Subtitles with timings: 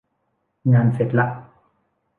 [0.73, 1.27] งานเสร็จละ